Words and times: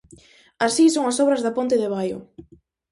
Así 0.65 0.85
son 0.89 1.05
as 1.07 1.19
obras 1.23 1.43
da 1.45 1.55
ponte 1.57 1.75
de 1.81 1.91
Baio. 1.93 2.19